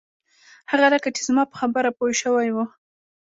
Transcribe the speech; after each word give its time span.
هغه 0.71 0.87
لکه 0.93 1.09
چې 1.15 1.21
زما 1.27 1.43
په 1.51 1.55
خبره 1.61 1.89
پوی 1.97 2.13
شوی 2.21 2.49
و. 2.51 2.57